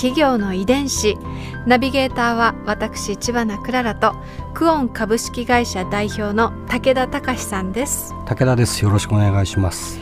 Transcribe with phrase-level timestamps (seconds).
[0.00, 1.18] 企業の遺伝子。
[1.66, 4.14] ナビゲーターは私千葉なクララと
[4.54, 8.14] クオン株式会社代表の武田隆さんです。
[8.24, 8.82] 武田です。
[8.82, 10.00] よろしくお願いします。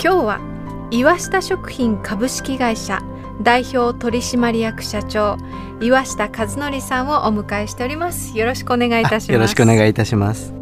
[0.00, 0.40] 今日は
[0.92, 3.02] 岩下食品株式会社
[3.42, 5.36] 代表取締役社長
[5.80, 8.38] 岩下和則さんをお迎えしております。
[8.38, 9.32] よろしくお願いいたします。
[9.32, 10.54] よろしくお願いいたします。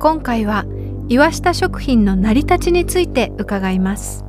[0.00, 0.64] 今回は
[1.08, 4.24] 岩下食品の成り立ちについて伺います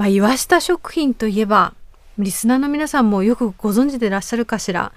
[0.00, 1.74] まあ、岩下食品といえば
[2.16, 4.92] リスナーの皆さんもよくご存知でいらっしゃるかしら。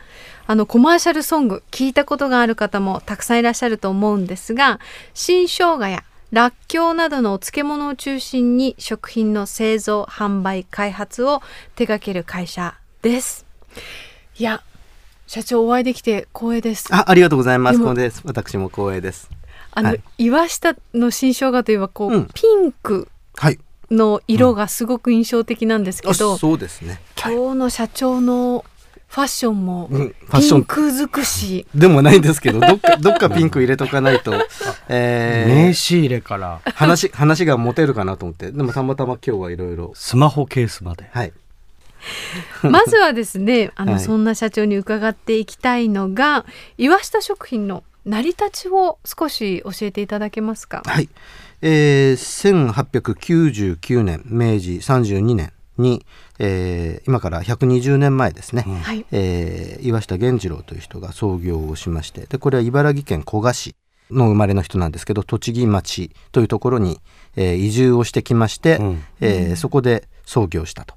[0.48, 4.80] あのコマーシャルソング聞いたことがある方もたくさんいらっしゃると思うんですが
[5.14, 11.42] 新生姜やらっきょうなどのお漬物を中心に食品の製造販売開発を
[11.76, 13.46] 手掛ける会社です。
[14.38, 14.64] いや
[15.28, 16.88] 社長お会いできて光栄です。
[16.96, 17.80] あありがとうございます。
[17.80, 18.22] 光栄です。
[18.24, 19.30] 私も光栄です。
[19.72, 23.10] あの、はい、岩下の新生姜といえばこう、うん、ピンク。
[23.36, 23.60] はい
[23.94, 28.66] の色がすごく印象的なんですけど、うん、そうですね、今日の社長の
[29.08, 29.90] ファッションも
[30.32, 34.34] ピンク尽くし、でもないんですけどどっか どっかピンク入れとかないと、
[34.90, 36.62] えー、名刺入れから。
[36.74, 38.52] 話話が持てるかなと思って。
[38.52, 39.92] でもたまたま今日はいろいろ。
[39.94, 41.10] スマホケースまで。
[41.12, 41.34] はい。
[42.64, 46.46] まずはですねあの、はい、そんな社長に伺っていきたいのが
[46.78, 50.84] 岩下食品の成り立ちを少し教えていただけますか？
[50.86, 51.10] はい。
[51.62, 56.06] えー、1899年明治32年に、
[56.38, 63.76] えー、今から120年前ですね、うん、えー、岩下源次郎という人が創業をしましてでこれは茨城県古河市
[64.12, 67.00] の生まれの人なんですけど栃木町というところに、
[67.38, 70.96] えー、移住をしてきまして、うん、えー、そこで創業したと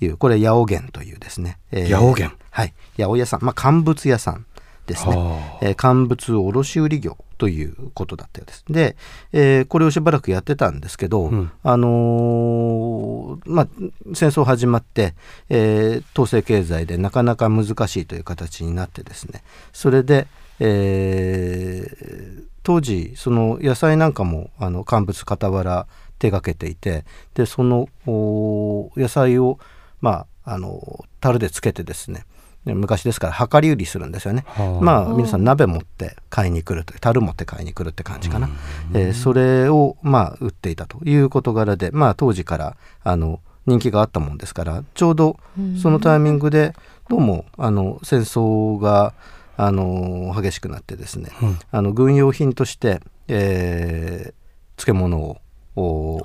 [0.00, 2.74] いうこれ八百源というですね、えー、八百源はい。
[2.96, 4.46] 八百屋さん、まあ、乾物屋さん
[4.88, 8.64] ですね、えー、乾物卸売業ということだったようです。
[8.68, 8.96] で、
[9.32, 13.68] えー、これをしばらくやってたんですけど、うん、あのー、まあ、
[14.14, 15.14] 戦争始まって、
[15.50, 19.42] えー、統制経済でなかなか難しいという形になってですね。
[19.72, 20.26] それで、
[20.58, 25.86] えー、当時その野菜なんかもあの乾物傍ら
[26.18, 27.04] 手がけていて
[27.34, 29.58] でその野菜を
[30.00, 32.24] まああの樽でつけてですね
[32.64, 38.50] 昔ですから量り売りするんですよね、はあ、まあ皆さん鍋持って買いに来るという樽持って買いに来るって感じかな、
[38.94, 45.38] えー、それをまあ売っていたという事柄でまあ当時からあの人気があったもんですからちょうど
[45.80, 46.74] そのタイミングで
[47.08, 49.14] どうもあの戦争が
[49.56, 55.40] あの激しくなってですね、うん、あの軍用品として、えー、漬物
[55.76, 56.20] を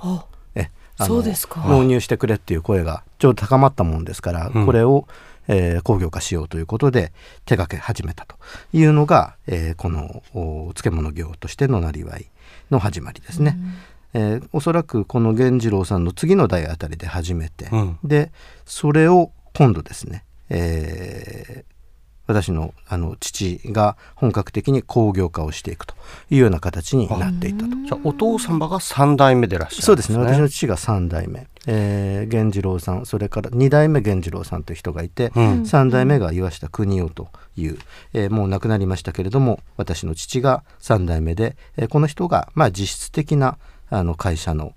[0.55, 5.07] えあの納入してくれっていう声がちょうど高まったもんですから、うん、これを
[5.47, 7.11] えー、工業化しようということで
[7.45, 8.35] 手掛け始めたと
[8.71, 10.23] いうのが、えー、この
[10.73, 12.27] 漬物業としてのなりわい
[12.71, 13.57] の始まりですね。
[14.13, 18.31] うん、えー、おそらくこの源次郎さんの次の代あたりで始めて、うん、で
[18.65, 21.63] それを今度ですね、え
[22.25, 25.95] 私のあの父が本格的に工業化をしていくと
[26.29, 27.75] いうような形になっていったと。
[27.85, 30.17] じゃお父様が3代目でらっしゃる、ね、そうですね。
[30.17, 37.77] 私の父が3代目、えー、源次郎さんそれから2代目源次郎さんという人がいて、うん、3代目が岩下邦夫という、
[38.13, 43.57] えー、もう亡くなりましたけれども私の父が3代目で、えー、この人が、まあ、実質的な
[43.89, 44.73] あの会社の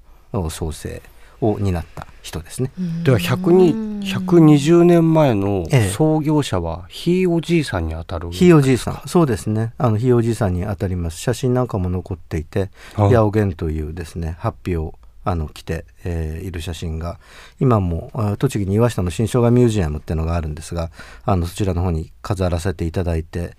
[0.51, 1.03] 創生
[1.41, 2.71] を担った人ですね。
[3.03, 9.03] では120年前の創業者はひいおじいさんにあたるひいおじいさん。
[9.07, 9.73] そうですね。
[9.79, 11.21] あのひいおじいさんにあたります。
[11.21, 14.95] 写真なんかも残っていて八百源というですね発表を
[15.27, 17.19] あの来て、えー、いる写真が
[17.59, 20.93] 今も栃木に岩下の新生姜ミュージアムっていうのがあるんですが
[21.25, 23.57] あのそちらの方に飾らせていただいて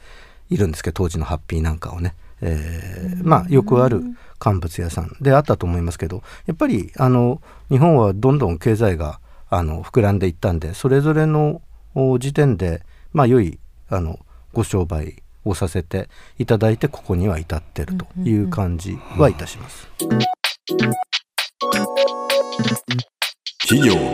[0.49, 4.01] いるんですけど当時のハッピーなんかをね、えー、まあよくある
[4.39, 11.61] 乾物屋さんであったと思いますけどやっぱりあの日本はどんどん経済があの膨らんでいったんでそれぞれの
[12.19, 12.81] 時点で
[13.11, 13.59] まあ良い
[13.89, 14.19] あの
[14.53, 16.07] ご商売をさせて
[16.39, 19.89] いただいてここには至ってるという感じはいたします。
[23.59, 24.11] 企業の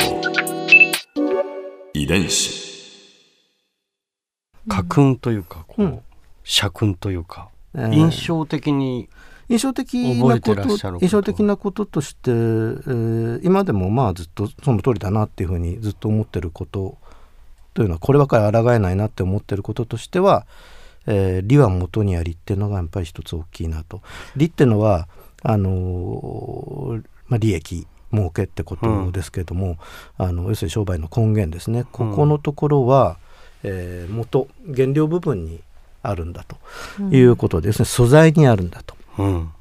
[1.93, 2.63] 遺伝子。
[4.67, 5.99] 家訓というかこう、うん、
[6.43, 9.09] 社訓というか、印象的に
[9.49, 16.97] 印象的なこと印象的なこととして、えー、今でもまあずっとその通りだなっていうふうにずっと思ってること
[17.73, 20.45] というのはこればかり抗えないなって思ってることとしては、
[21.07, 24.01] えー、利は元にありっていうのがやっぱり一つ大きいなと。
[24.35, 25.07] 利っていうのは
[25.43, 29.77] あのー、まあ、利益儲けってことですけれども、
[30.19, 31.85] うん、あの要するに商売の根源ですね。
[31.91, 33.17] ここのところは、
[33.63, 35.61] うん、えー、元原料部分に
[36.01, 36.57] あるんだと
[37.01, 39.51] いうことですね、素材にあるんだと、うん、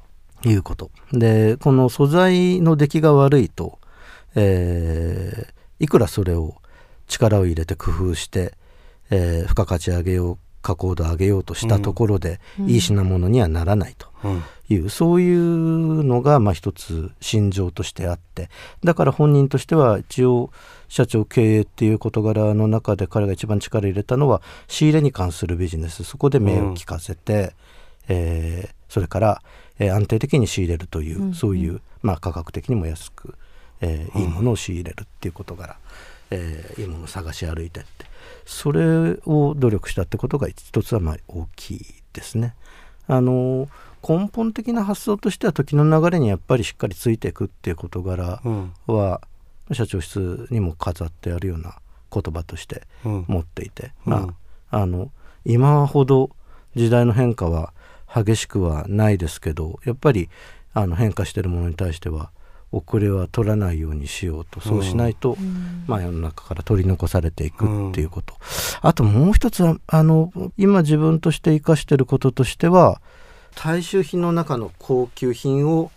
[0.44, 0.91] いうこと。
[1.12, 3.79] でこの素材の出来が悪いと、
[4.35, 6.56] えー、いくらそれを
[7.06, 8.55] 力を入れて工夫して、
[9.11, 14.09] えー、付加価値上げよう加工度上げようとしたところで、うん、いい品物にはならないと。
[14.69, 18.49] いう、うん、そういうのがまあ一つ心情としてあって。
[18.85, 20.50] だから本人としては一応
[20.88, 26.05] 社長経営っていう事柄の中で彼が一番力入れたのは仕入れに関するビジネス。
[26.05, 27.50] そこで目を利かせて、うん、
[28.09, 29.43] えー、それから、
[29.79, 33.35] えー、安定的に仕入れるという、うん、そういう、まあ、価格的にも安く、
[33.81, 35.76] えー、いいものを仕入れるっていう事柄、
[36.31, 38.12] えー、いいものを探し歩いてって
[38.44, 42.55] それを努力したってことが一つはまあ大きいですね。
[43.06, 43.69] あの
[44.06, 48.41] 根本的な発想としては時の流れにやっぱりしっかりついていくっていう事柄
[48.87, 49.21] は、
[49.69, 51.77] うん、社長室にも飾ってあるような
[52.12, 54.35] 言葉として持っていて、うん、ま
[54.71, 55.11] あ、あの
[55.45, 56.31] 今ほど
[56.75, 57.73] 時代の変化は
[58.12, 60.29] 激しくはないですけどやっぱり
[60.75, 62.31] あの変化してるものに対しては
[62.73, 64.61] 遅れは取らないようにしようと。
[64.61, 68.35] そうしないと、うん、まあ、世の中から取り残されていくっていうこと、
[68.83, 73.01] うん、あともう一つはあの今自分として生かしてることとしては
[73.55, 75.91] 大衆品の中の高級品を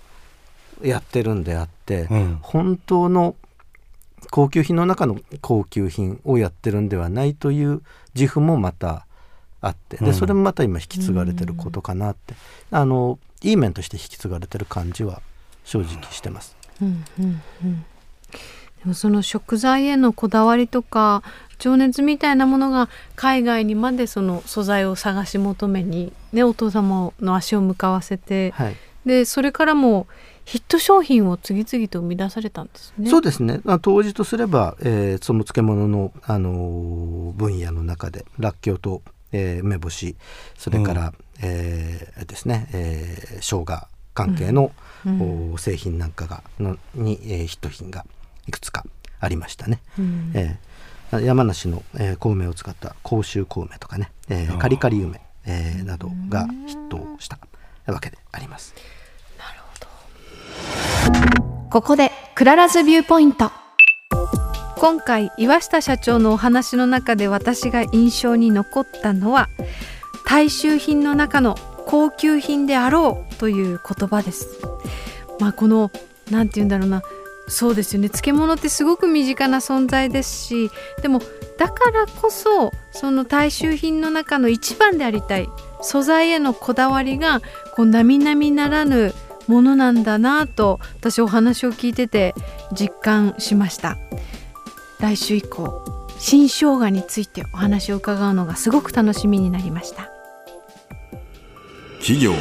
[0.83, 3.35] やってるんであって、うん、本当の
[4.31, 7.81] 高級品の中の高級品をやってるんではないという
[8.15, 9.05] 自負もまた
[9.61, 9.97] あって。
[9.97, 12.35] でそれもまた今引き継がれてることかなって、
[12.71, 15.21] あのいい面として引き継がれてる感じは
[15.63, 16.55] 正直してます。
[16.81, 17.85] うんうんうん
[18.85, 21.23] でもその食材へのこだわりとか
[21.57, 28.75] 情熱みたいなものが海外にまでその素材を探し求めに、ね、お父様の足を向かわせて、はい、
[29.05, 30.05] でそれからも
[30.45, 33.09] ヒット商品を次々と生み出されたんですね。
[33.09, 33.61] そうですね。
[33.81, 39.01] 当時とすれば、えー、その漬物の、あのー、分野の中で、らっきょうと、
[39.31, 40.15] えー、梅干し、
[40.55, 44.71] それから、うん、えー、ですね、えー、生姜関係の、
[45.05, 48.05] うん、製品なんかがのに、えー、ヒット品が
[48.47, 48.83] いくつか
[49.19, 49.81] ありましたね。
[49.99, 57.37] うん、えー、山梨の、えー、小梅を使った甲州小梅とかね、えー、カリカリ梅、えー、などがヒットした
[57.85, 58.73] わけであります。
[59.37, 59.59] なる
[61.11, 61.21] ほ
[61.61, 61.69] ど。
[61.69, 63.51] ここで Clara's Viewpoint。
[64.77, 69.47] 今回岩下社長のお話の中で私が印象に残ったのは
[70.25, 74.59] 大衆品の中の高級品であろうという言葉です。
[75.39, 75.91] まあこの
[76.31, 77.01] 何て言うんだろうな。
[77.47, 78.09] そうですよね。
[78.09, 80.71] 漬物ってすごく身近な存在ですし
[81.01, 81.19] でも
[81.57, 85.47] だからこそその大衆品の中の一番でありたい
[85.81, 87.41] 素材へのこだわりが
[87.75, 89.13] こう並々ならぬ
[89.47, 92.33] ものなんだなと私お話を聞いてて
[92.73, 93.97] 実感しました。
[94.99, 95.85] 来週以降
[96.17, 100.14] 新生姜についてお話を伺うのがすごく楽しみになりました。
[102.07, 102.37] 企業の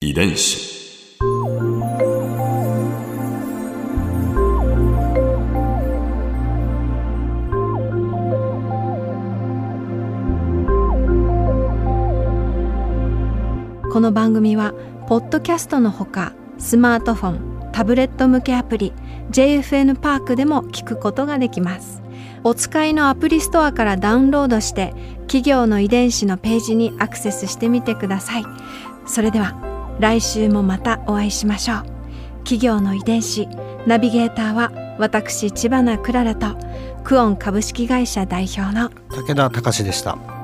[0.00, 1.16] 遺伝子。
[13.92, 14.74] この番組は
[15.06, 17.30] ポッドキャストのほかスマートフォ
[17.68, 18.92] ンタブレット向けアプリ
[19.30, 22.07] JFN パークでも聞くことができます。
[22.44, 28.44] お使いのアプリストアからダウンロードして企業の遺伝子のページにアクセスしてみてください。
[29.06, 29.54] それでは
[30.00, 31.82] 来週もまたお会いしましょう。
[32.44, 33.46] 企業の遺伝子
[33.86, 36.56] ナビゲーターは私千葉なクララと
[37.04, 40.37] クオン株式会社代表の武田隆でした。